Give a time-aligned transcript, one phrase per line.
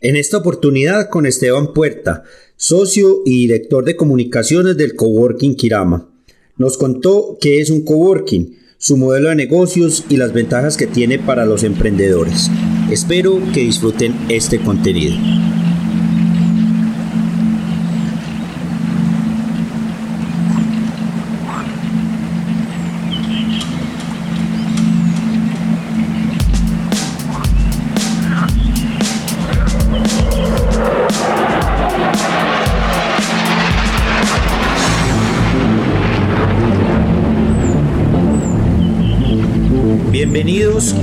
[0.00, 2.22] En esta oportunidad con Esteban Puerta,
[2.54, 6.08] socio y director de comunicaciones del Coworking Kirama.
[6.56, 11.18] Nos contó qué es un coworking, su modelo de negocios y las ventajas que tiene
[11.18, 12.48] para los emprendedores.
[12.92, 15.16] Espero que disfruten este contenido.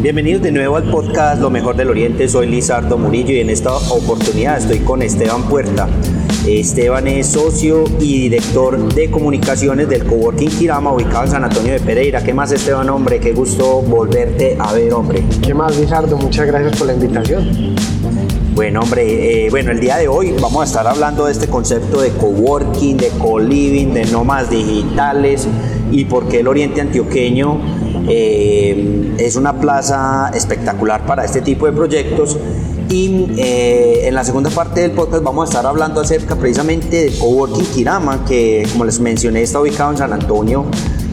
[0.00, 3.74] Bienvenidos de nuevo al podcast Lo Mejor del Oriente, soy Lizardo Murillo y en esta
[3.74, 5.88] oportunidad estoy con Esteban Puerta.
[6.46, 11.80] Esteban es socio y director de comunicaciones del Coworking Kirama ubicado en San Antonio de
[11.80, 12.22] Pereira.
[12.22, 13.18] ¿Qué más Esteban, hombre?
[13.18, 15.24] Qué gusto volverte a ver, hombre.
[15.42, 16.16] ¿Qué más, Lizardo?
[16.16, 17.74] Muchas gracias por la invitación.
[18.54, 22.00] Bueno, hombre, eh, bueno, el día de hoy vamos a estar hablando de este concepto
[22.00, 25.48] de coworking, de co-living, de nómadas digitales
[25.90, 27.60] y por qué el Oriente Antioqueño
[28.08, 32.36] eh, es una plaza espectacular para este tipo de proyectos.
[32.88, 37.18] Y eh, en la segunda parte del podcast vamos a estar hablando acerca precisamente de
[37.18, 40.64] Coworking Kirama, que como les mencioné está ubicado en San Antonio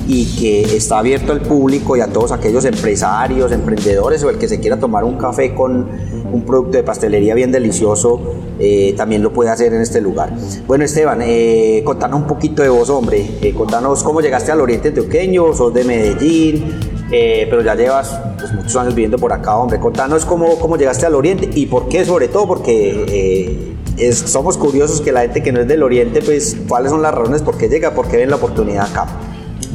[0.08, 4.48] y que está abierto al público y a todos aquellos empresarios, emprendedores o el que
[4.48, 5.90] se quiera tomar un café con
[6.32, 8.22] un producto de pastelería bien delicioso,
[8.60, 10.32] eh, también lo puede hacer en este lugar.
[10.68, 13.26] Bueno, Esteban, eh, contanos un poquito de vos, hombre.
[13.42, 18.54] Eh, contanos cómo llegaste al Oriente Antioqueño, sos de Medellín, eh, pero ya llevas pues,
[18.54, 19.80] muchos años viviendo por acá, hombre.
[19.80, 25.02] Contanos cómo, cómo llegaste al Oriente y por qué, sobre todo, porque es, somos curiosos
[25.02, 27.70] que la gente que no es del Oriente, pues, ¿cuáles son las razones por qué
[27.70, 29.08] llega, por qué ven la oportunidad acá?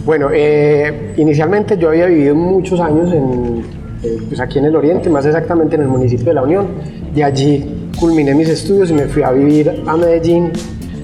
[0.04, 3.64] Bueno, eh, inicialmente yo había vivido muchos años en,
[4.02, 6.68] eh, pues aquí en el Oriente, más exactamente en el municipio de La Unión.
[7.14, 10.52] De allí culminé mis estudios y me fui a vivir a Medellín,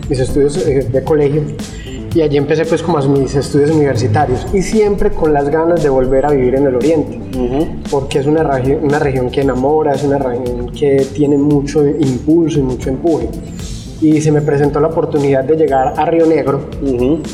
[0.09, 1.43] mis estudios eh, de colegio.
[2.17, 5.91] Y allí empecé pues como a mis estudios universitarios y siempre con las ganas de
[5.91, 7.21] volver a vivir en el Oriente,
[7.91, 8.41] porque es una,
[8.83, 13.29] una región que enamora, es una región que tiene mucho impulso y mucho empuje.
[14.01, 16.71] Y se me presentó la oportunidad de llegar a Río Negro,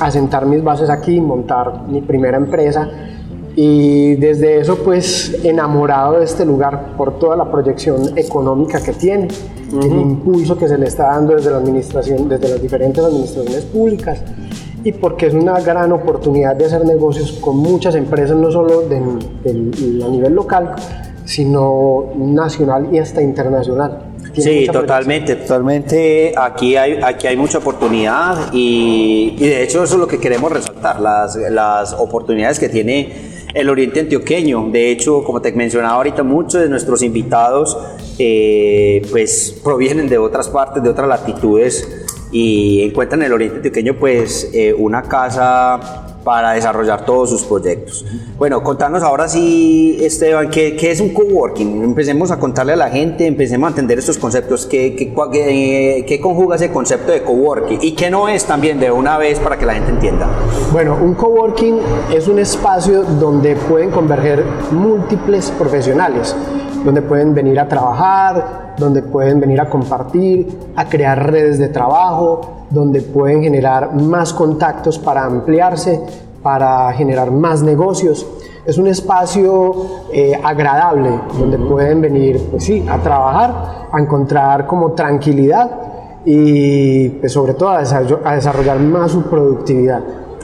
[0.00, 2.90] a sentar mis bases aquí, montar mi primera empresa.
[3.54, 9.28] Y desde eso pues enamorado de este lugar por toda la proyección económica que tiene,
[9.80, 14.20] el impulso que se le está dando desde la administración, desde las diferentes administraciones públicas
[14.84, 19.00] y porque es una gran oportunidad de hacer negocios con muchas empresas, no solo de,
[19.44, 20.74] de- a nivel local,
[21.24, 24.08] sino nacional y hasta internacional.
[24.34, 26.32] Sí, totalmente, totalmente.
[26.36, 30.50] Aquí hay, aquí hay mucha oportunidad y, y de hecho eso es lo que queremos
[30.50, 33.12] resaltar, las, las oportunidades que tiene
[33.52, 34.70] el Oriente Antioqueño.
[34.70, 37.76] De hecho, como te mencionaba ahorita, muchos de nuestros invitados
[38.18, 42.01] eh, pues provienen de otras partes, de otras latitudes
[42.32, 48.06] y encuentran en el Oriente Antioqueño pues eh, una casa para desarrollar todos sus proyectos.
[48.38, 51.82] Bueno, contanos ahora sí, Esteban, ¿qué, qué es un coworking?
[51.82, 56.20] Empecemos a contarle a la gente, empecemos a entender estos conceptos, ¿qué, qué, qué- qué
[56.20, 57.80] conjuga ese concepto de coworking?
[57.82, 60.28] ¿Y qué no es también de una vez para que la gente entienda?
[60.72, 61.78] Bueno, un coworking
[62.14, 66.36] es un espacio donde pueden converger múltiples profesionales,
[66.84, 72.66] donde pueden venir a trabajar, donde pueden venir a compartir, a crear redes de trabajo,
[72.70, 76.00] donde pueden generar más contactos para ampliarse,
[76.42, 78.26] para generar más negocios.
[78.64, 79.74] Es un espacio
[80.12, 85.70] eh, agradable donde pueden venir, pues sí, a trabajar, a encontrar como tranquilidad
[86.24, 90.02] y pues, sobre todo a desarrollar más su productividad.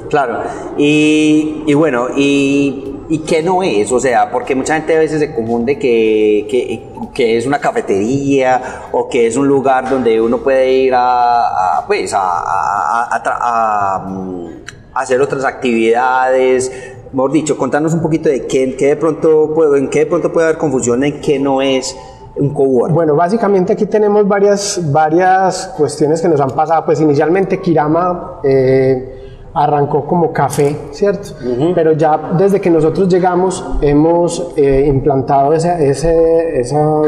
[0.09, 0.39] Claro,
[0.79, 3.91] y, y bueno, y, y qué no es?
[3.93, 6.83] O sea, porque mucha gente a veces se confunde que, que,
[7.15, 8.61] que es una cafetería
[8.93, 13.99] o que es un lugar donde uno puede ir a, a, pues, a, a- a
[14.07, 14.47] mm,
[14.95, 16.71] hacer otras actividades.
[17.13, 20.49] Mejor dicho, contanos un poquito de qué, qué de pronto en qué de pronto puede
[20.49, 21.97] haber confusión en qué no es
[22.37, 22.95] un coworking.
[22.95, 26.85] Bueno, básicamente aquí tenemos varias, varias cuestiones que nos han pasado.
[26.85, 29.18] Pues inicialmente Kirama, eh,
[29.59, 31.31] arrancó como café, ¿cierto?
[31.75, 37.03] Pero ya desde que nosotros llegamos hemos eh, implantado ese, ese, esa,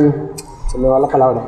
[0.66, 1.42] se me va la palabra,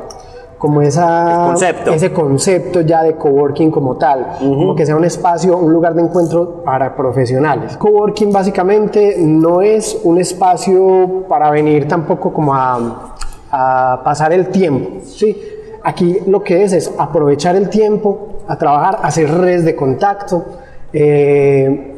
[0.57, 1.91] como esa, concepto.
[1.91, 6.03] ese concepto ya de coworking como tal, como que sea un espacio, un lugar de
[6.03, 7.75] encuentro para profesionales.
[7.75, 13.15] Coworking básicamente no es un espacio para venir tampoco como a,
[13.51, 15.37] a pasar el tiempo, ¿sí?
[15.83, 20.45] Aquí lo que es es aprovechar el tiempo a trabajar, hacer redes de contacto.
[20.93, 21.89] Eh,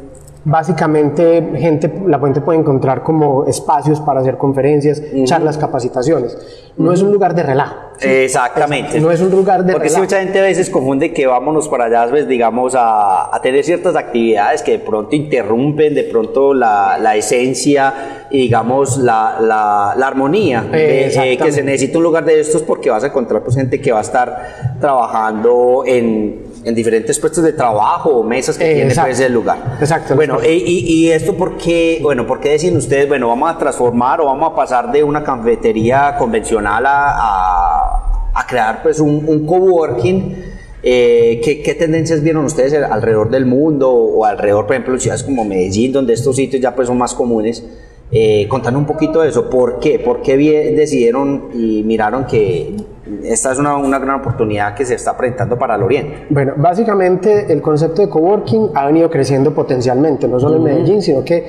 [0.44, 6.38] básicamente, gente, la gente puede encontrar como espacios para hacer conferencias, charlas, capacitaciones.
[6.78, 7.74] No es un lugar de relajo.
[7.98, 8.06] ¿sí?
[8.08, 9.00] Exactamente.
[9.00, 10.04] No es un lugar de Porque relajo.
[10.04, 13.96] mucha gente a veces confunde que vámonos para allá, pues, digamos, a, a tener ciertas
[13.96, 20.06] actividades que de pronto interrumpen de pronto la, la esencia y, digamos, la, la, la
[20.06, 20.62] armonía.
[20.62, 23.80] de- eh, que se necesita un lugar de estos porque vas a encontrar pues, gente
[23.80, 28.74] que va a estar trabajando en, en diferentes puestos de trabajo o mesas que Eh,
[28.74, 29.08] tiene exacto.
[29.10, 29.76] pues, el lugar.
[29.80, 30.16] Exacto.
[30.16, 33.56] Bueno, y, y- y esto por qué, bueno, ¿por qué deciden ustedes, bueno, vamos a
[33.56, 39.24] transformar o vamos a pasar de una cafetería convencional a, a- a crear pues un,
[39.28, 40.44] un coworking?
[40.82, 45.22] Eh, ¿qué, qué tendencias vieron ustedes alrededor del mundo o alrededor, por ejemplo, en ciudades
[45.22, 47.64] como Medellín, donde estos sitios ya pues son más comunes?
[48.12, 49.98] Eh, un poquito de eso, ¿por qué?
[49.98, 50.36] ¿Por qué
[50.76, 52.76] decidieron y miraron que
[53.24, 56.26] esta es una, una gran oportunidad que se está presentando para el Oriente?
[56.30, 61.24] Bueno, básicamente el concepto de coworking ha venido creciendo potencialmente, no solo en Medellín, sino
[61.24, 61.44] que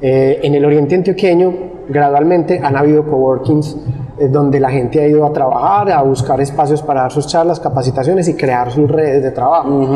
[0.00, 1.54] eh, en el oriente antioqueño
[1.88, 3.76] gradualmente han habido coworkings
[4.18, 7.58] eh, donde la gente ha ido a trabajar, a buscar espacios para dar sus charlas,
[7.58, 9.88] capacitaciones y crear sus redes de trabajo.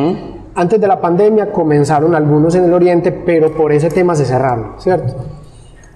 [0.54, 4.72] Antes de la pandemia comenzaron algunos en el oriente, pero por ese tema se cerraron,
[4.78, 5.14] ¿cierto?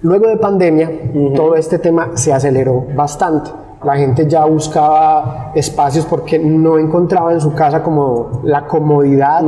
[0.03, 0.89] Luego de pandemia,
[1.35, 3.51] todo este tema se aceleró bastante.
[3.83, 9.41] La gente ya buscaba espacios porque no encontraba en su casa como la comodidad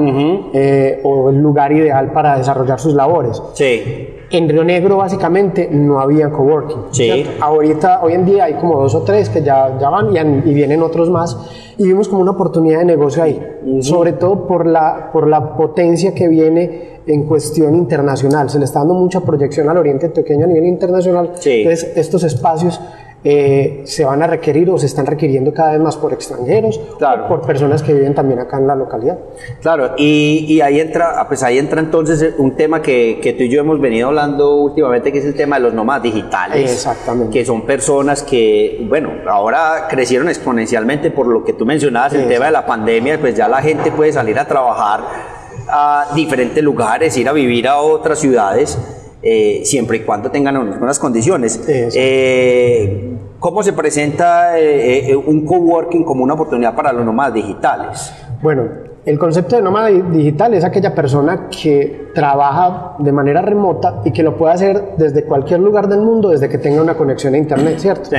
[0.53, 3.41] eh, o el lugar ideal para desarrollar sus labores.
[3.53, 6.77] Sí, En Río Negro básicamente no había coworking.
[6.89, 7.23] Sí.
[7.39, 10.41] Ahorita, hoy en día hay como dos o tres que ya, ya van y, han-
[10.43, 11.37] y vienen otros más
[11.77, 13.39] y vimos como una oportunidad de negocio ahí,
[13.81, 18.49] sobre todo por la, por la potencia que viene en cuestión internacional.
[18.49, 21.33] Se le está dando mucha proyección al Oriente Antioqueño a nivel internacional.
[21.35, 21.61] Sí.
[21.61, 22.81] Entonces estos espacios
[23.23, 27.25] eh, se van a requerir o se están requiriendo cada vez más por extranjeros, Claro.
[27.25, 29.17] o por personas que viven también acá en la localidad.
[29.61, 33.43] Claro, y, y ahí entra, ah, pues ahí entra entonces un tema que, que tú
[33.43, 36.71] y yo hemos venido hablando últimamente, que es el tema de los nómadas digitales.
[36.71, 37.31] Exactamente.
[37.31, 42.45] Que son personas que, bueno, ahora crecieron exponencialmente por lo que tú mencionabas, el tema
[42.47, 45.01] de la pandemia, pues ya la gente puede salir a trabajar
[45.69, 48.77] a diferentes lugares, ir a vivir a otras ciudades,
[49.23, 51.61] eh, siempre y cuando tengan unas buenas condiciones.
[51.67, 53.09] Eh,
[53.39, 58.13] ¿Cómo se presenta eh, eh, un coworking como una oportunidad para los nómadas digitales?
[58.41, 58.63] Bueno,
[59.05, 64.11] el concepto de nómada di- digital es aquella persona que trabaja de manera remota y
[64.11, 67.37] que lo puede hacer desde cualquier lugar del mundo, desde que tenga una conexión a
[67.37, 68.09] internet, ¿cierto?
[68.09, 68.15] Sí.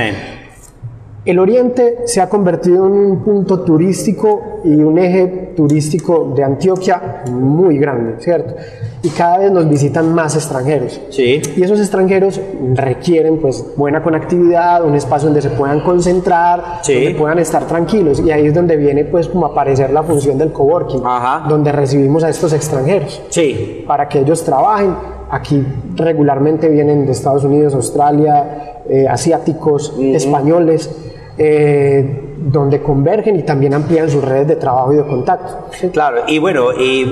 [1.25, 7.23] El Oriente se ha convertido en un punto turístico y un eje turístico de Antioquia
[7.31, 8.53] muy grande, ¿cierto?
[9.01, 11.01] Y cada vez nos visitan más extranjeros.
[11.09, 11.41] Sí.
[11.55, 12.39] Y esos extranjeros
[12.75, 16.93] requieren pues buena conectividad, un espacio donde se puedan concentrar, Sí.
[16.93, 18.19] donde puedan estar tranquilos.
[18.19, 21.47] Y ahí es donde viene pues como aparecer la función del coworking, Ajá.
[21.49, 24.93] donde recibimos a estos extranjeros Sí, para que ellos trabajen.
[25.31, 30.89] Aquí regularmente vienen de Estados Unidos, Australia, eh, asiáticos, españoles,
[31.37, 35.67] eh, donde convergen y también amplían sus redes de trabajo y de contacto.
[35.91, 36.21] claro.
[36.27, 37.03] Y bueno, y,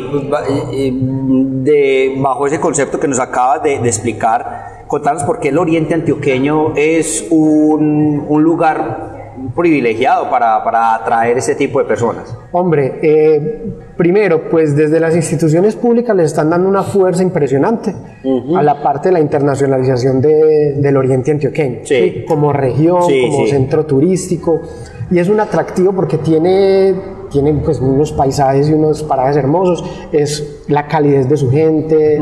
[1.63, 6.73] de, bajo ese concepto que nos acabas de, explicar, contanos por qué el Oriente Antioqueño
[6.75, 9.12] es un lugar
[9.55, 12.35] privilegiado para, para atraer ese tipo de personas.
[12.51, 17.93] Hombre, eh, primero, pues desde las instituciones públicas le están dando una fuerza impresionante
[18.55, 22.25] a la parte de la internacionalización de- del Oriente Antioqueño, Sí.
[22.27, 23.51] como región, Sí, como sí.
[23.51, 24.61] centro turístico,
[25.11, 26.95] y es un atractivo porque tiene,
[27.33, 32.17] tiene pues unos paisajes y unos parajes hermosos, es la calidez de su gente,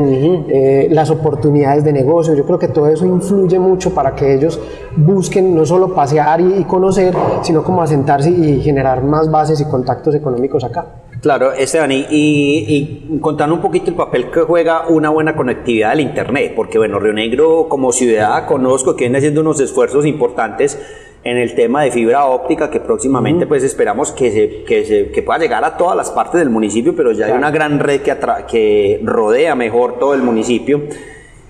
[0.48, 4.58] eh, las oportunidades de negocio, yo creo que todo eso influye mucho para que ellos
[4.96, 9.64] busquen no solo pasear y, y conocer, sino como asentarse y generar más bases y
[9.66, 10.86] contactos económicos acá.
[11.20, 15.90] Claro, Esteban, y, y, y contando un poquito el papel que juega una buena conectividad
[15.90, 20.80] del Internet, porque bueno, Río Negro como ciudad conozco que viene haciendo unos esfuerzos importantes
[21.24, 25.22] en el tema de fibra óptica que próximamente pues esperamos que, se, que, se- que
[25.22, 28.10] pueda llegar a todas las partes del municipio, pero ya hay una gran red que,
[28.12, 30.82] atra- que rodea mejor todo el municipio.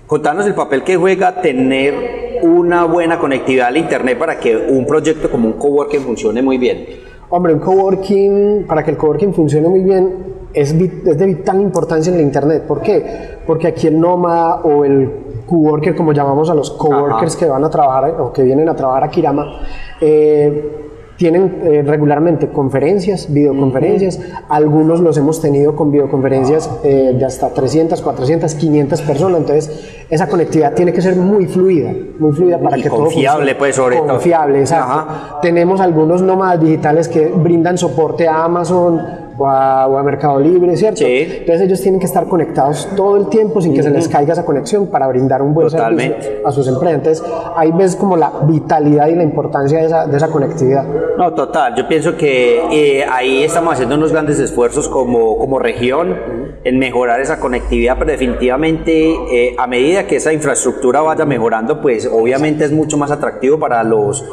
[0.05, 5.31] Contanos el papel que juega tener una buena conectividad al Internet para que un proyecto
[5.31, 6.85] como un coworking funcione muy bien.
[7.29, 12.11] Hombre, un coworking, para que el coworking funcione muy bien, es, es, de vital importancia
[12.11, 12.63] en el Internet.
[12.67, 13.37] ¿Por qué?
[13.45, 15.11] Porque aquí el nómada o el
[15.45, 19.03] coworker, como llamamos a los coworkers que van a trabajar o que vienen a trabajar
[19.03, 19.59] a Kirama,
[19.99, 20.83] eh,
[21.17, 24.19] tienen eh, regularmente conferencias, videoconferencias,
[24.49, 30.27] algunos los hemos tenido con videoconferencias eh, de hasta 300, 400, 500 personas, entonces esa
[30.27, 34.07] conectividad tiene que ser muy fluida, muy fluida para que todo confiable, pues sobre todo.
[34.07, 35.39] Confiable, exacto.
[35.41, 39.01] Tenemos algunos nómadas digitales que brindan soporte a Amazon,
[39.43, 40.99] o a, Mercado Libre, ¿cierto?
[40.99, 41.27] Sí.
[41.39, 44.45] Entonces ellos tienen que estar conectados todo el tiempo sin que se les caiga esa
[44.45, 46.95] conexión para brindar un buen servicio a sus empresas.
[46.95, 47.23] Entonces
[47.55, 50.85] ahí ves como la vitalidad y la importancia de esa, de esa conectividad.
[51.17, 51.75] No, total.
[51.75, 56.17] Yo pienso que eh, ahí estamos haciendo unos grandes esfuerzos como, como región
[56.63, 62.09] en mejorar esa conectividad, pero definitivamente eh, a medida que esa infraestructura vaya mejorando, pues
[62.11, 64.23] obviamente es mucho más atractivo para los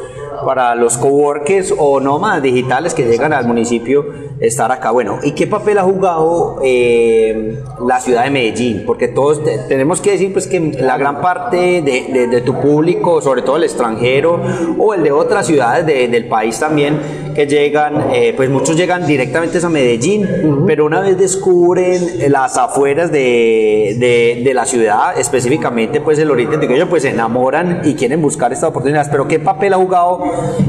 [0.45, 4.05] para los coworkers o nómadas digitales que llegan al municipio
[4.39, 4.91] estar acá.
[4.91, 8.83] Bueno, ¿y qué papel ha jugado eh, la ciudad de Medellín?
[8.85, 13.57] Porque todos tenemos que decir pues que la gran parte de, tu público, sobre todo
[13.57, 14.39] el extranjero
[14.79, 16.99] o el de otras ciudades del país también,
[17.35, 20.27] que llegan, eh, pues muchos llegan directamente a Medellín,
[20.65, 26.89] pero una vez descubren las afueras de, de, la ciudad, específicamente pues el oriente antioqueño,
[26.89, 29.07] pues se enamoran y quieren buscar estas oportunidades.
[29.09, 30.20] Pero ¿qué papel ha jugado,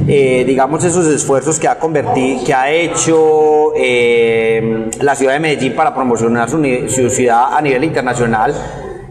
[0.07, 5.75] eh, digamos, esos esfuerzos que ha convertido, que ha hecho eh, la ciudad de Medellín
[5.75, 8.55] para promocionar su, ciudad a nivel internacional?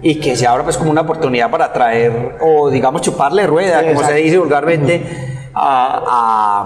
[0.04, 4.04] y que se abra pues como una oportunidad para traer o digamos chuparle rueda, como
[4.04, 5.00] se dice vulgarmente,
[5.54, 6.66] a,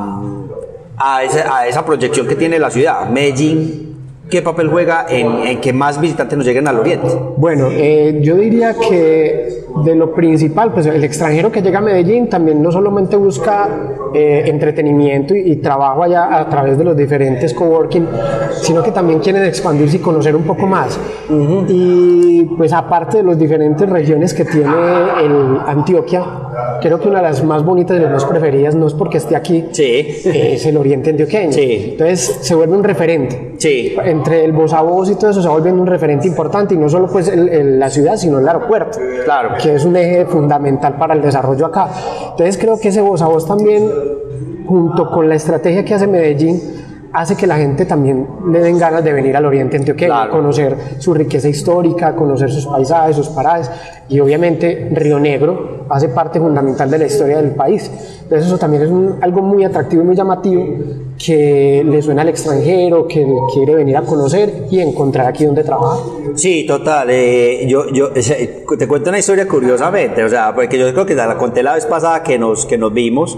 [0.97, 3.09] a, a esa proyección que tiene la ciudad.
[3.09, 3.84] Medellín
[4.29, 7.07] ¿Qué papel juega en, que más visitantes nos lleguen al oriente?
[7.37, 12.27] Bueno, eh, yo diría que de lo principal, pues el extranjero que llega a Medellín
[12.27, 13.69] también no solamente busca
[14.13, 18.07] eh, entretenimiento y, trabajo allá a través de los diferentes coworking,
[18.61, 20.99] sino que también quieren expandirse y conocer un poco más.
[21.67, 24.75] Y pues aparte de las diferentes regiones que tiene
[25.23, 26.23] el Antioquia,
[26.81, 29.35] creo que una de las más bonitas y las más preferidas no es porque esté
[29.35, 31.51] aquí, es el oriente antioqueño.
[31.57, 33.54] Entonces se vuelve un referente.
[33.57, 36.75] Sí entre el voz a voz y todo eso se va volviendo un referente importante
[36.75, 39.55] y no solo pues la ciudad, sino el aeropuerto, claro.
[39.61, 41.89] que es un eje fundamental para el desarrollo acá.
[42.31, 43.89] Entonces creo que ese voz a voz también,
[44.67, 46.61] junto con la estrategia que hace Medellín,
[47.15, 51.13] hace que la gente también le den ganas de venir al Oriente Antioqueño, conocer su
[51.13, 53.71] riqueza histórica, conocer sus paisajes, sus parajes
[54.09, 57.89] y obviamente Río Negro hace parte fundamental de la historia del país.
[58.23, 60.65] Entonces eso también es algo muy atractivo y muy llamativo
[61.17, 66.03] que le suena al extranjero, que quiere venir a conocer y encontrar aquí donde trabajar.
[66.35, 67.07] Sí, total.
[67.11, 71.37] Eh, yo, yo te cuento una historia curiosamente, o sea, porque yo creo que la
[71.37, 73.37] conté la vez pasada que nos, que nos vimos.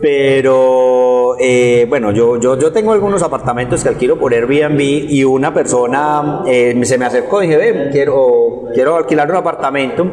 [0.00, 5.54] Pero eh, bueno, yo, yo, yo tengo algunos apartamentos que alquilo por Airbnb y una
[5.54, 10.12] persona eh, se me acercó y dije, ve, quiero, quiero alquilar un apartamento.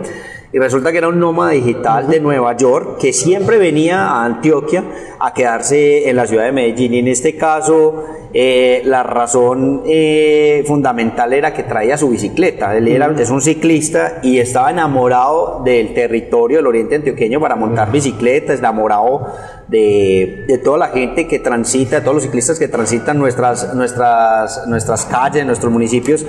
[0.53, 4.83] Y resulta que era un nómada digital de Nueva York que siempre venía a Antioquia
[5.19, 6.93] a quedarse en la ciudad de Medellín.
[6.93, 8.05] Y en este caso,
[8.36, 9.81] eh, la razón
[10.67, 12.77] fundamental era que traía su bicicleta.
[12.77, 17.91] Él era, es un ciclista y estaba enamorado del territorio del oriente antioqueño para montar
[17.91, 19.25] bicicletas, enamorado
[19.69, 25.05] de, toda la gente que transita, de todos los ciclistas que transitan nuestras, nuestras, nuestras
[25.05, 26.24] calles, nuestros municipios.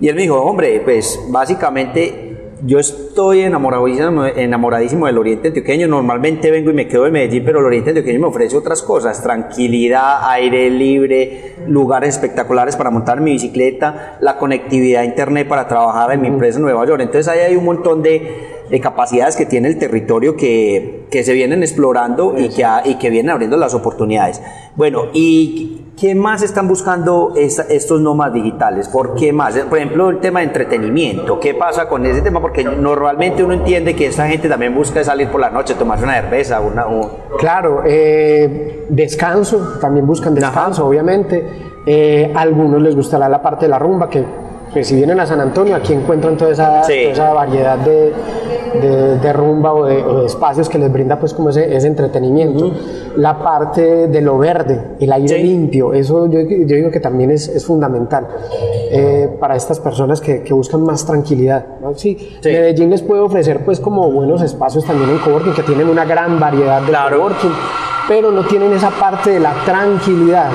[0.00, 2.25] Y él me dijo, hombre, pues básicamente
[2.64, 5.88] yo estoy enamoradísimo, enamoradísimo del Oriente Antioqueño.
[5.88, 9.22] Normalmente vengo y me quedo en Medellín, pero el Oriente Antioqueño me ofrece otras cosas:
[9.22, 16.12] tranquilidad, aire libre, lugares espectaculares para montar mi bicicleta, la conectividad a internet para trabajar
[16.12, 17.02] en mi empresa en Nueva York.
[17.02, 21.32] Entonces ahí hay un montón de, de capacidades que tiene el territorio que, que se
[21.32, 24.42] vienen explorando y que, y que vienen abriendo las oportunidades.
[24.74, 28.88] Bueno, ¿y qué más están buscando estos nómadas digitales?
[28.88, 29.56] ¿Por qué más?
[29.56, 31.40] Por ejemplo, el tema de entretenimiento.
[31.40, 32.40] ¿Qué pasa con ese tema?
[32.40, 36.14] Porque normalmente uno entiende que esta gente también busca salir por la noche, tomarse una
[36.20, 36.60] cerveza.
[36.60, 36.86] Una,
[37.38, 41.44] Claro, eh, descanso, también buscan descanso, obviamente.
[41.86, 44.24] Eh, a algunos les gustará la parte de la rumba, que
[44.72, 48.12] pues, si vienen a San Antonio, aquí encuentran toda esa, toda esa variedad de,
[48.74, 52.72] de, rumba o de, espacios que les brinda pues como ese, ese entretenimiento.
[53.16, 57.48] La parte de lo verde, el aire limpio, eso yo, yo, digo que también es,
[57.48, 58.26] es fundamental
[58.90, 61.64] eh, para estas personas que, que, buscan más tranquilidad.
[61.94, 66.04] Sí, Medellín les puede ofrecer pues como buenos espacios también en coworking que tienen una
[66.04, 67.18] gran variedad de claro.
[67.18, 67.52] coworking
[68.08, 70.50] pero no tienen esa parte de la tranquilidad.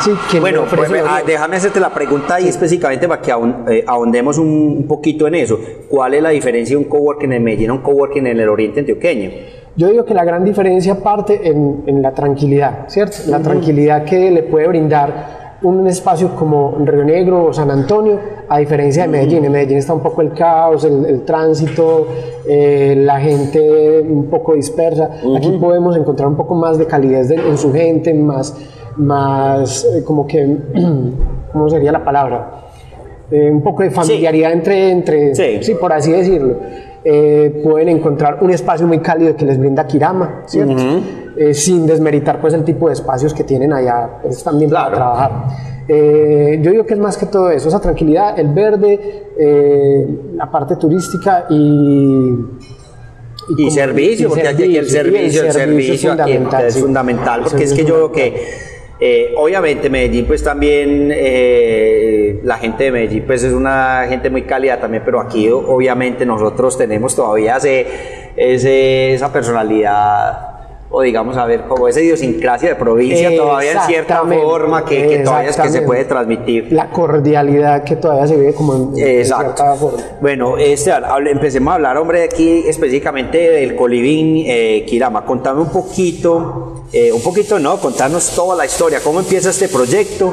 [0.00, 4.38] Sí, que bueno, pues, ah, déjame hacerte la pregunta ahí específicamente para que eh, ahondemos
[4.38, 5.58] un, poquito en eso.
[5.88, 8.80] ¿Cuál es la diferencia de un coworking en Medellín a un coworking en el oriente
[8.80, 9.30] antioqueño?
[9.74, 13.16] Yo digo que la gran diferencia parte en, la tranquilidad, ¿cierto?
[13.28, 18.58] La tranquilidad que le puede brindar un espacio como Río Negro o San Antonio, a
[18.58, 19.44] diferencia de Medellín.
[19.44, 22.06] En Medellín está un poco el caos, el, tránsito,
[22.46, 25.10] eh, la gente un poco dispersa.
[25.36, 28.56] Aquí podemos encontrar un poco más de calidez en su gente, más,
[28.96, 30.56] más eh, como que,
[31.52, 32.62] ¿cómo sería la palabra?
[33.30, 35.74] Eh, un poco de familiaridad entre, entre sí.
[35.74, 36.56] por así decirlo.
[37.62, 40.76] pueden encontrar un espacio muy cálido que les brinda Kirama, ¿cierto?
[41.34, 45.32] Eh, sin desmeritar pues el tipo de espacios que tienen allá pues, también para trabajar.
[45.88, 50.50] Eh, yo digo que es más que todo eso, esa tranquilidad, el verde, eh, la
[50.50, 52.34] parte turística y...
[53.58, 57.84] Y, servicio, porque aquí el servicio, el servicio, es fundamental, es fundamental porque es que
[57.84, 61.08] yo veo que obviamente Medellín pues también
[62.44, 66.78] la gente de Medellín pues es una gente muy cálida también pero aquí obviamente nosotros
[66.78, 67.84] tenemos todavía ese,
[68.36, 70.51] esa personalidad
[70.92, 75.50] o digamos a ver como esa idiosincrasia de provincia todavía en cierta forma que, todavía
[75.50, 76.70] es que se puede transmitir.
[76.70, 79.98] La cordialidad que todavía se vive como en, cierta forma.
[80.20, 80.92] Bueno, este,
[81.30, 85.24] empecemos a hablar, hombre, aquí específicamente del colibín eh, Kirama.
[85.24, 90.32] Contame un poquito, eh, un poquito no, contanos toda la historia, cómo empieza este proyecto.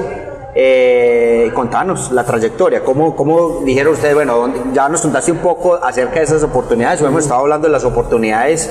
[0.62, 6.16] Eh, contanos la trayectoria, ¿cómo, cómo dijeron ustedes, bueno, ya nos contaste un poco acerca
[6.16, 8.70] de esas oportunidades, hemos estado hablando de las oportunidades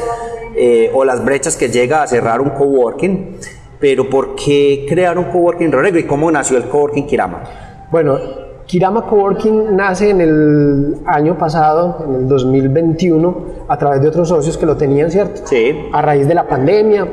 [0.55, 3.39] eh, o las brechas que llega a cerrar un coworking,
[3.81, 7.45] pero ¿por qué crear un coworking Río y cómo nació el coworking Kirama?
[7.91, 8.19] Bueno,
[8.67, 14.59] Kirama Coworking nace en el año pasado, en el 2021, a través de otros socios
[14.59, 15.41] que lo tenían, ¿cierto?
[15.47, 15.75] Sí.
[15.91, 17.09] A raíz de la pandemia,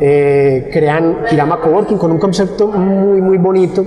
[0.00, 3.86] eh, crean Kirama Coworking con un concepto muy, muy bonito,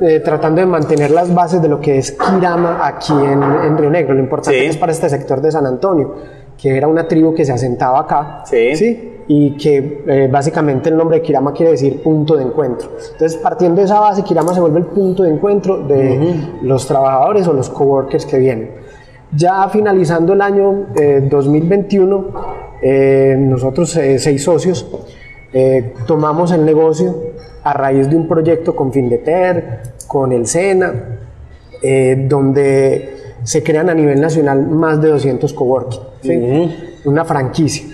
[0.00, 4.14] eh, tratando de mantener las bases de lo que es Kirama aquí en, Río Negro.
[4.14, 6.14] Lo importante es para este sector de San Antonio
[6.60, 9.22] que era una tribu que se asentaba acá, sí.
[9.26, 12.90] y que eh, básicamente el nombre de Kirama quiere decir punto de encuentro.
[13.12, 17.48] Entonces, partiendo de esa base, Kirama se vuelve el punto de encuentro de los trabajadores
[17.48, 18.72] o los coworkers que vienen.
[19.34, 20.86] Ya finalizando el año
[21.30, 22.26] 2021,
[22.82, 24.86] eh, eh, nosotros, seis socios,
[26.06, 27.14] tomamos el negocio
[27.62, 30.92] a raíz de un proyecto con Findeter, con el SENA,
[32.28, 36.00] donde se crean a nivel nacional más de 200 coworking,
[37.04, 37.86] una franquicia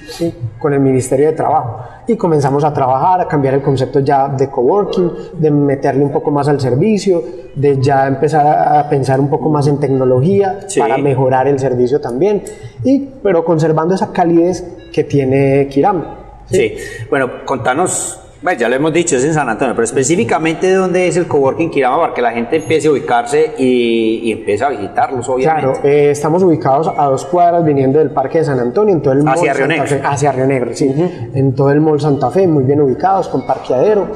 [0.58, 1.80] con el Ministerio de Trabajo.
[2.08, 6.30] Y comenzamos a trabajar, a cambiar el concepto ya de coworking, de meterle un poco
[6.30, 7.22] más al servicio,
[7.54, 12.42] de ya empezar a pensar un poco más en tecnología para mejorar el servicio también,
[12.84, 16.04] y, pero conservando esa calidez que tiene Kiram.
[16.46, 16.76] sí,
[17.10, 21.16] bueno, contanos bueno, ya lo hemos dicho, es en San Antonio, pero específicamente dónde es
[21.16, 25.28] el coworking Kirama para que la gente empiece a ubicarse y, y empiece a visitarlos,
[25.28, 25.62] obviamente.
[25.62, 29.14] Claro, eh, estamos ubicados a dos cuadras viniendo del Parque de San Antonio, en todo
[29.14, 29.86] el hacia Río Negro.
[30.04, 30.94] hacia Río Negro, sí.
[31.34, 34.06] En todo el Mall Santa Fe, muy bien ubicados, con parqueadero.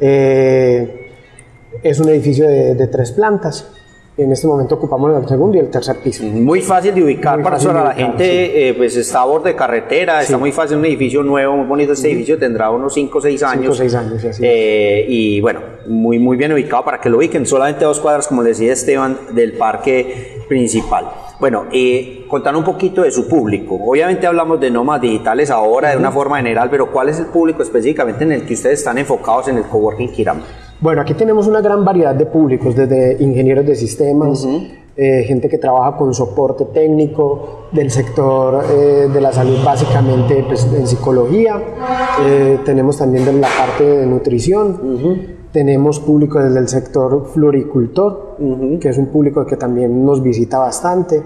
[0.00, 1.10] Eh,
[1.82, 3.66] es un edificio de, de tres plantas.
[4.20, 6.24] En este momento ocupamos el segundo y el tercer piso.
[6.24, 10.36] Muy fácil de ubicar para la gente, eh, pues está a borde de carretera, está
[10.36, 13.62] muy fácil, un edificio nuevo, muy bonito este edificio, tendrá unos 5 o 6 años.
[13.62, 17.16] 5 o 6 años, así eh, Y bueno, muy, muy bien ubicado para que lo
[17.16, 21.06] ubiquen, solamente dos cuadras, como decía Esteban, del parque principal.
[21.38, 23.78] Bueno, eh, contar un poquito de su público.
[23.82, 27.62] Obviamente hablamos de nómadas digitales ahora de una forma general, pero ¿cuál es el público
[27.62, 30.42] específicamente en el que ustedes están enfocados en el coworking Kiram?
[30.80, 34.48] Bueno, aquí tenemos una gran variedad de públicos, desde ingenieros de sistemas,
[34.96, 40.66] eh, gente que trabaja con soporte técnico, del sector eh, de la salud básicamente pues,
[40.72, 41.60] en psicología,
[42.24, 48.38] eh, tenemos también de la parte de nutrición, tenemos público desde el sector floricultor,
[48.80, 51.22] que es un público que también nos visita bastante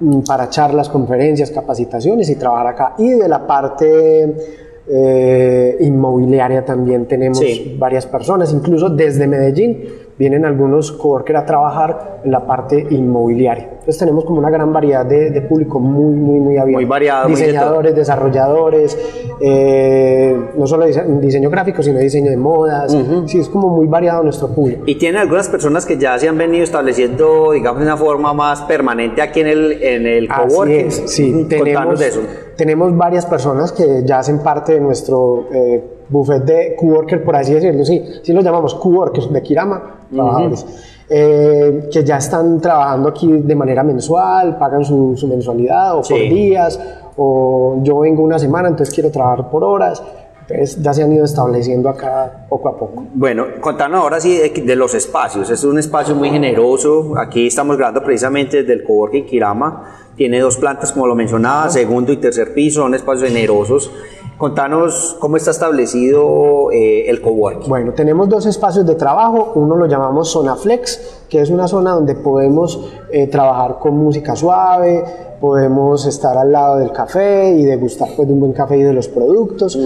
[0.00, 7.06] mm, para charlas, conferencias, capacitaciones y trabajar acá, y de la parte eh, inmobiliaria también
[7.06, 7.44] tenemos
[7.78, 13.64] varias personas, incluso desde Medellín vienen algunos coworkers a trabajar en la parte inmobiliaria.
[13.70, 16.80] Entonces tenemos como una gran variedad de, público muy, muy, muy abierto.
[16.80, 17.28] Muy variado.
[17.28, 18.98] Diseñadores, desarrolladores,
[19.40, 22.96] eh, no solo diseño gráfico, sino diseño de modas.
[23.26, 24.82] Sí, es como muy variado nuestro público.
[24.86, 28.62] Y tiene algunas personas que ya se han venido estableciendo, digamos, de una forma más
[28.62, 30.90] permanente aquí en el, en el coworking.
[30.90, 32.20] sí, tenemos, eso.
[32.56, 35.46] tenemos varias personas que ya hacen parte de nuestro...
[35.52, 40.66] Eh, buffet de coworker, por así decirlo, sí, sí los llamamos coworkers de Kirama, trabajadores,
[41.08, 46.18] eh, que ya están trabajando aquí de manera mensual, pagan su, su mensualidad o por
[46.18, 46.78] días,
[47.16, 50.02] o yo vengo una semana, entonces quiero trabajar por horas.
[50.50, 53.04] Entonces ya se han ido estableciendo acá poco a poco.
[53.12, 55.50] Bueno, contando ahora sí de, los espacios.
[55.50, 57.18] Es un espacio muy generoso.
[57.18, 62.12] Aquí estamos grabando precisamente desde el Coworking Kirama tiene dos plantas, como lo mencionaba, segundo
[62.12, 63.90] y tercer piso, son espacios generosos.
[64.36, 67.68] Contanos cómo está establecido eh, el coworking.
[67.68, 69.52] Bueno, tenemos dos espacios de trabajo.
[69.54, 74.36] Uno lo llamamos Zona Flex, que es una zona donde podemos eh, trabajar con música
[74.36, 75.04] suave,
[75.40, 78.92] podemos estar al lado del café y degustar pues, de un buen café y de
[78.92, 79.78] los productos,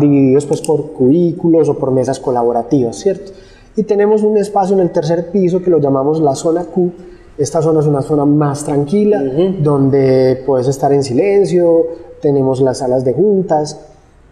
[0.00, 3.32] divididos pues, por cubículos o por mesas colaborativas, ¿cierto?
[3.76, 6.92] Y tenemos un espacio en el tercer piso que lo llamamos la zona Q.
[7.38, 9.22] Esta zona es una zona más tranquila,
[9.60, 11.86] donde puedes estar en silencio,
[12.20, 13.78] tenemos las salas de juntas,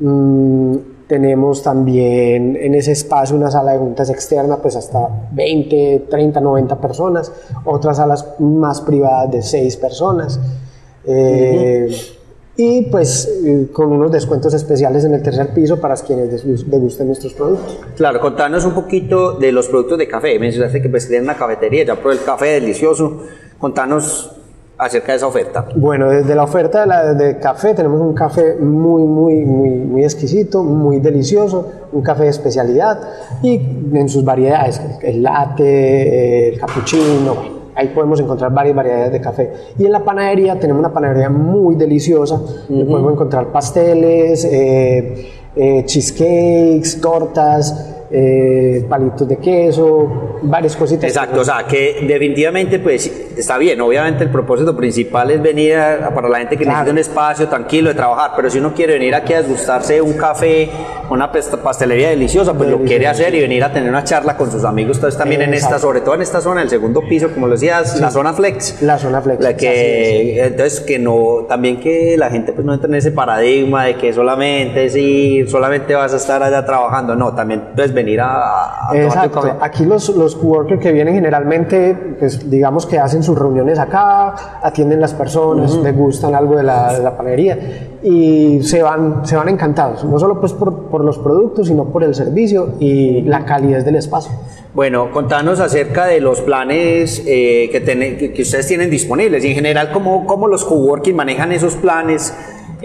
[0.00, 6.40] mm, tenemos también en ese espacio una sala de juntas externa, pues hasta 20, 30,
[6.40, 7.30] 90 personas,
[7.66, 10.40] otras salas más privadas de 6 personas.
[11.06, 11.94] Eh,
[12.56, 17.34] y pues eh, con unos descuentos especiales en el tercer piso para quienes degusten nuestros
[17.34, 17.78] productos.
[17.96, 20.38] Claro, contanos un poquito de los productos de café.
[20.38, 23.22] Mencionaste que pues tienen una cafetería, ya por el café delicioso.
[23.58, 24.30] Contanos
[24.78, 25.66] acerca de esa oferta?
[25.76, 30.04] Bueno, desde la oferta de, la, de, café tenemos un café muy, muy, muy, muy
[30.04, 32.98] exquisito, muy delicioso, un café de especialidad
[33.42, 39.52] y en sus variedades, el latte, el cappuccino, ahí podemos encontrar varias variedades de café.
[39.78, 47.00] Y en la panadería tenemos una panadería muy deliciosa, podemos encontrar pasteles, eh, eh, cheesecakes,
[47.00, 51.04] tortas, eh, palitos de queso, varias cositas.
[51.04, 55.76] Exacto, o sea, que definitivamente pues está bien, obviamente el propósito principal es venir
[56.14, 59.14] para la gente que necesita un espacio tranquilo de trabajar, pero si uno quiere venir
[59.14, 60.68] aquí a degustarse un café,
[61.10, 64.64] una pastelería deliciosa, pues lo quiere hacer y venir a tener una charla con sus
[64.64, 67.54] amigos, entonces también en esta, sobre todo en esta zona, el segundo piso, como lo
[67.54, 68.82] decías, la zona flex.
[68.82, 69.42] La zona flex.
[69.42, 73.84] La que, entonces que no, también que la gente pues no entre en ese paradigma
[73.84, 78.90] de que solamente si solamente vas a estar allá trabajando, no, también pues venir a,
[78.92, 79.42] Exacto.
[79.60, 85.00] Aquí los, los coworkers que vienen generalmente, pues digamos que hacen sus reuniones acá, atienden
[85.00, 87.58] las personas, les gustan algo de la, de la, panadería
[88.02, 92.04] y se van, se van encantados, no solo pues por, por los productos, sino por
[92.04, 94.32] el servicio y la calidez del espacio.
[94.74, 99.92] Bueno, contanos acerca de los planes eh, que, que, ustedes tienen disponibles y en general
[99.92, 102.34] cómo, cómo los coworking manejan esos planes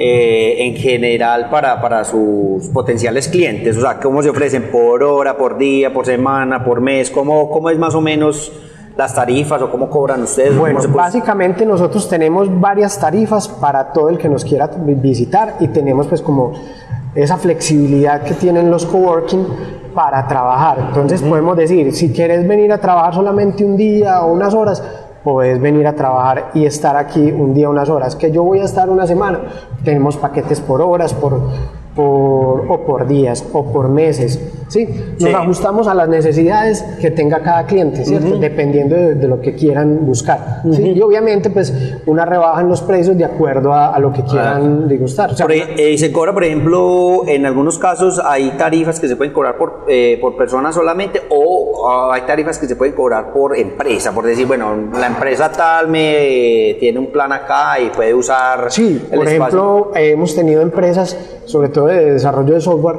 [0.02, 3.76] eh, en general para, para sus potenciales clientes?
[3.76, 7.12] O sea, ¿cómo se ofrecen por hora, por día, por semana, por mes?
[7.12, 8.50] ¿Cómo, cómo es más o menos
[8.96, 10.58] las tarifas o cómo cobran ustedes?
[10.58, 16.08] Bueno, básicamente nosotros tenemos varias tarifas para todo el que nos quiera visitar y tenemos
[16.08, 16.54] pues como
[17.14, 19.48] esa flexibilidad que tienen los coworking
[19.94, 20.78] para trabajar.
[20.88, 24.82] Entonces podemos decir, si quieres venir a trabajar solamente un día o unas horas,
[25.24, 28.16] puedes venir a trabajar y estar aquí un día, unas horas.
[28.16, 29.40] Que yo voy a estar una semana.
[29.84, 31.42] Tenemos paquetes por horas, por,
[32.00, 34.40] por, o por días o por meses.
[34.70, 34.88] ¿sí?
[35.20, 38.38] Nos ajustamos a las necesidades que tenga cada cliente, ¿cierto?
[38.38, 40.62] Dependiendo de, lo que quieran buscar.
[40.64, 41.74] Y obviamente, pues,
[42.06, 45.32] una rebaja en los precios de acuerdo a, lo que quieran degustar.
[45.50, 49.86] Eh, se cobra, por ejemplo, en algunos casos hay tarifas que se pueden cobrar por,
[49.90, 54.48] eh, por persona solamente o hay tarifas que se pueden cobrar por empresa, por decir,
[54.48, 58.72] bueno, la empresa tal me tiene un plan acá y puede usar.
[58.72, 62.98] Sí, por ejemplo, hemos tenido empresas, sobre todo de desarrollo de software,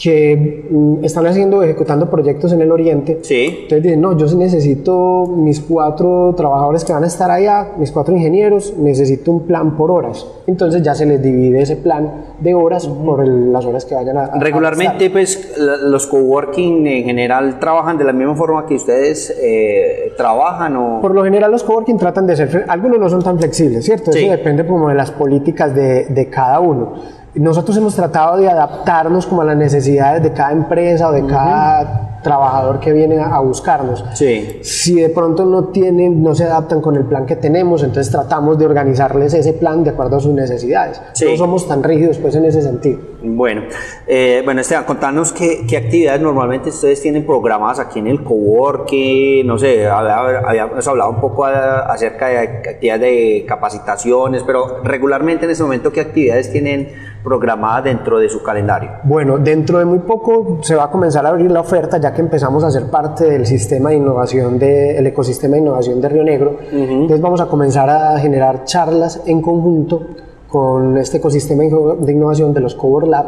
[0.00, 3.18] que mm, están haciendo, ejecutando proyectos en el oriente.
[3.22, 3.58] Sí.
[3.62, 8.14] Entonces dicen, no, yo necesito mis cuatro trabajadores que van a estar allá, mis cuatro
[8.14, 10.26] ingenieros, necesito un plan por horas.
[10.46, 14.38] Entonces ya se les divide ese plan de horas por las horas que vayan a...
[14.38, 20.76] Regularmente, pues, los coworking en general trabajan de la misma forma que ustedes eh, trabajan
[20.76, 21.00] o...
[21.02, 24.10] Por lo general los coworking tratan de ser, algunos no son tan flexibles, ¿cierto?
[24.10, 29.26] Eso depende como de las políticas de, de cada uno nosotros hemos tratado de adaptarnos
[29.26, 34.04] como a las necesidades de cada empresa o de cada trabajador que viene a, buscarnos.
[34.14, 34.60] Sí.
[34.62, 38.58] Si de pronto no tienen, no se adaptan con el plan que tenemos, entonces tratamos
[38.58, 41.00] de organizarles ese plan de acuerdo a sus necesidades.
[41.22, 42.98] No somos tan rígidos pues en ese sentido.
[43.22, 43.62] Bueno,
[44.06, 49.46] eh, bueno Esteban, contanos qué, qué, actividades normalmente ustedes tienen programadas aquí en el coworking,
[49.46, 55.62] no sé, habíamos hablado un poco acerca de actividades de capacitaciones, pero regularmente en este
[55.62, 58.90] momento qué actividades tienen programada dentro de su calendario?
[59.04, 62.20] Bueno, dentro de muy poco se va a comenzar a abrir la oferta ya que
[62.20, 66.58] empezamos a ser parte del sistema de innovación del ecosistema de innovación de Río Negro.
[66.72, 70.06] Entonces vamos a comenzar a generar charlas en conjunto
[70.48, 73.26] con este ecosistema de innovación de los Cover Lab,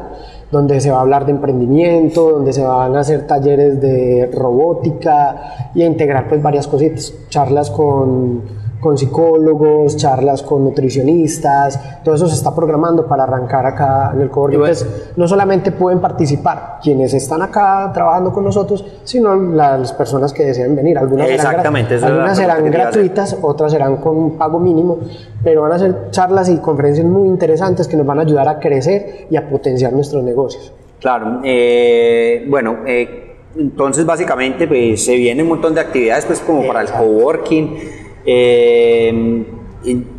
[0.51, 5.71] donde se va a hablar de emprendimiento, donde se van a hacer talleres de robótica
[5.75, 12.27] y a integrar pues varias cositas, charlas con con psicólogos, charlas con nutricionistas, todo eso
[12.27, 14.59] se está programando para arrancar acá en el coworking.
[14.59, 20.43] Entonces, no solamente pueden participar quienes están acá trabajando con nosotros, sino las personas que
[20.43, 20.99] deseen venir.
[20.99, 24.99] Algunas Exactamente, serán, algunas serán gratuitas, otras serán con un pago mínimo,
[25.45, 28.59] pero van a ser charlas y conferencias muy interesantes que nos van a ayudar a
[28.59, 30.73] crecer y a potenciar nuestros negocios.
[31.01, 36.67] Claro, eh, bueno, eh, entonces básicamente pues, se viene un montón de actividades pues como
[36.67, 38.02] para el coworking.
[38.25, 39.45] Eh,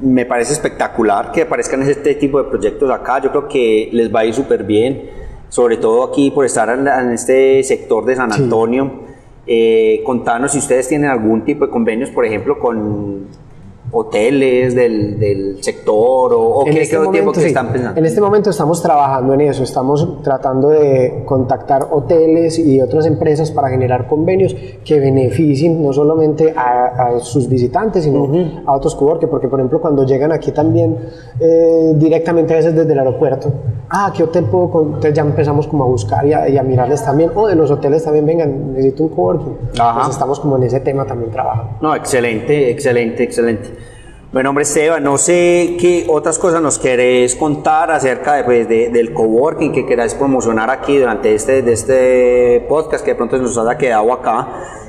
[0.01, 3.21] me parece espectacular que aparezcan este tipo de proyectos acá.
[3.21, 5.09] Yo creo que les va a ir súper bien,
[5.49, 9.03] sobre todo aquí por estar en, este sector de San Antonio.
[10.05, 13.27] contanos si ustedes tienen algún tipo de convenios, por ejemplo, con
[13.93, 17.99] hoteles del, del sector o, qué, este tiempo que están pensando?
[17.99, 23.51] En este momento estamos trabajando en eso, estamos tratando de contactar hoteles y otras empresas
[23.51, 28.29] para generar convenios que beneficien no solamente a, sus visitantes, sino
[28.65, 30.97] a otros coworkers, porque por ejemplo cuando llegan aquí también
[31.39, 33.51] eh, directamente a veces desde el aeropuerto,
[33.89, 34.83] ah, ¿qué hotel puedo?
[34.83, 38.25] Entonces ya empezamos como a buscar y a, mirarles también, o de los hoteles también,
[38.25, 39.57] vengan, necesito un coworking.
[39.71, 41.77] Entonces estamos como en ese tema también trabajando.
[41.81, 43.82] No, excelente, excelente, excelente.
[44.33, 49.13] Bueno, hombre Esteban, no sé qué otras cosas nos querés contar acerca de, pues, del
[49.13, 53.77] coworking que queráis promocionar aquí durante este, de este podcast que de pronto nos haya
[53.77, 54.47] quedado acá.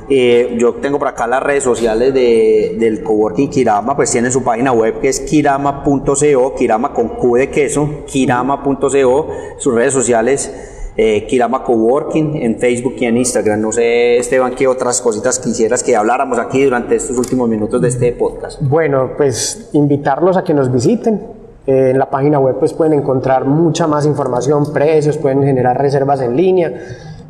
[0.09, 4.43] Eh, yo tengo por acá las redes sociales de, del coworking Kirama, pues tiene su
[4.43, 9.29] página web que es kirama.co, Kirama con Q de queso, kirama.co,
[9.59, 13.61] sus redes sociales eh, Kirama Coworking en Facebook y en Instagram.
[13.61, 17.89] No sé, Esteban, qué otras cositas quisieras que habláramos aquí durante estos últimos minutos de
[17.89, 18.61] este podcast.
[18.63, 21.21] Bueno, pues invitarlos a que nos visiten.
[21.67, 26.21] Eh, en la página web pues pueden encontrar mucha más información, precios, pueden generar reservas
[26.21, 26.73] en línea.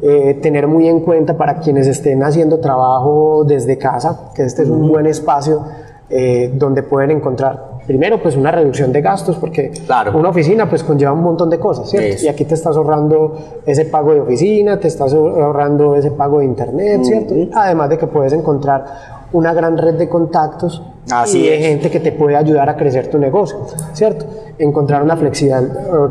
[0.03, 4.69] Eh, tener muy en cuenta para quienes estén haciendo trabajo desde casa, que este es
[4.69, 5.63] un buen espacio
[6.11, 9.73] eh, donde pueden encontrar primero pues una reducción de gastos porque
[10.19, 12.25] una oficina pues conlleva un montón de cosas, ¿cierto?
[12.25, 16.47] Y aquí te estás ahorrando ese pago de oficina, te estás ahorrando ese pago de
[16.47, 17.35] internet, ¿cierto?
[17.55, 18.85] Además de que puedes encontrar
[19.33, 20.83] una gran red de contactos
[21.35, 23.59] y de gente que te puede ayudar a crecer tu negocio,
[23.93, 24.25] ¿cierto?
[24.59, 25.63] Encontrar una flexibilidad,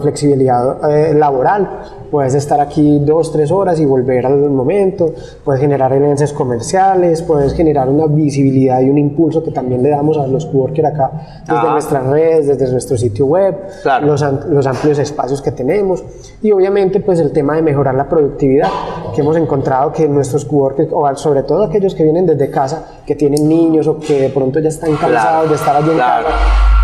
[0.01, 1.69] flexibilidad eh, laboral.
[2.11, 7.55] Puedes estar aquí dos, tres horas y volver al momento, puedes generar enlaces comerciales, puedes
[7.55, 11.11] generar una visibilidad y un impulso que también le damos a los coworkers acá
[11.47, 13.57] desde nuestras redes, desde nuestro sitio web,
[14.03, 16.03] los, los, amplios espacios que tenemos.
[16.43, 18.69] Y obviamente pues el tema de mejorar la productividad
[19.15, 23.15] que hemos encontrado que nuestros coworkers, o sobre todo aquellos que vienen desde casa, que
[23.15, 26.29] tienen niños o que de pronto ya están cansados de estar allí en casa,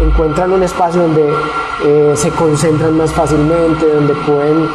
[0.01, 1.33] encuentran un espacio donde
[1.85, 4.65] eh, se concentran más fácilmente, donde pueden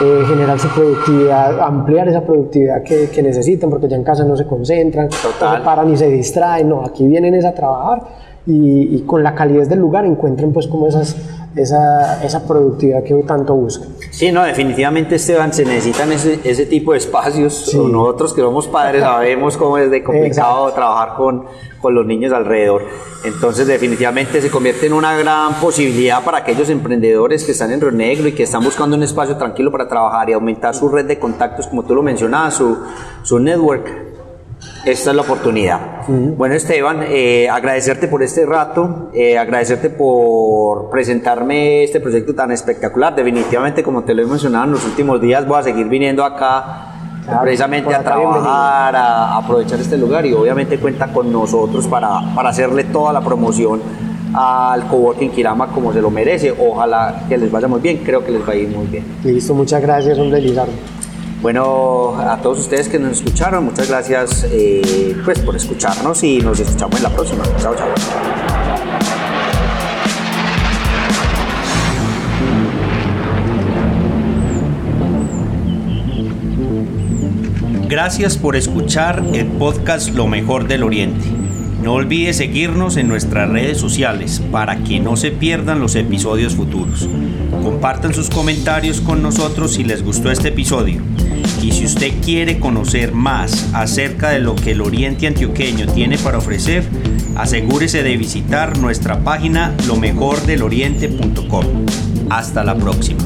[0.00, 4.36] eh, generar su productividad, ampliar esa productividad que, que, necesitan, porque ya en casa no
[4.36, 8.02] se concentran, no se paran y se distraen, no, aquí vienen es a trabajar
[8.46, 11.16] y, y, con la calidez del lugar encuentran pues como esas,
[11.56, 13.88] esa, esa productividad que tanto buscan.
[14.10, 19.02] Sí, no, definitivamente Esteban, se necesitan ese, ese tipo de espacios, nosotros que somos padres
[19.02, 21.44] sabemos cómo es de complicado trabajar con,
[21.80, 22.82] con los niños alrededor,
[23.24, 27.92] entonces definitivamente se convierte en una gran posibilidad para aquellos emprendedores que están en Río
[27.92, 31.18] Negro y que están buscando un espacio tranquilo para trabajar y aumentar su red de
[31.18, 32.76] contactos, como tú lo mencionabas, su,
[33.22, 34.13] su network
[34.84, 36.06] esta es la oportunidad.
[36.08, 43.14] Bueno, Esteban, eh, agradecerte por este rato, eh, agradecerte por presentarme este proyecto tan espectacular.
[43.14, 46.90] Definitivamente, como te lo he mencionado en los últimos días, voy a seguir viniendo acá
[47.40, 52.84] precisamente a trabajar, a, aprovechar este lugar y obviamente cuenta con nosotros para, para hacerle
[52.84, 53.80] toda la promoción
[54.34, 56.52] al coworking Kirama como se lo merece.
[56.52, 59.04] Ojalá que les vaya muy bien, creo que les va a ir muy bien.
[59.24, 60.72] Listo, muchas gracias, hombre Lizardo.
[61.44, 66.58] Bueno, a todos ustedes que nos escucharon, muchas gracias eh, pues, por escucharnos y nos
[66.58, 67.44] escuchamos en la próxima.
[67.58, 67.88] Chao, chao.
[77.90, 81.26] Gracias por escuchar el podcast Lo mejor del Oriente.
[81.82, 87.06] No olvides seguirnos en nuestras redes sociales para que no se pierdan los episodios futuros.
[87.62, 91.02] Compartan sus comentarios con nosotros si les gustó este episodio.
[91.64, 96.36] Y si usted quiere conocer más acerca de lo que el Oriente Antioqueño tiene para
[96.36, 96.84] ofrecer,
[97.36, 101.64] asegúrese de visitar nuestra página lomejordeloriente.com.
[102.28, 103.24] Hasta la próxima.